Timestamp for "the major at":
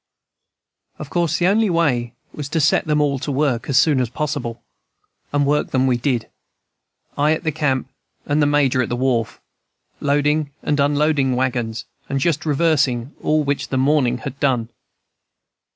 8.41-8.89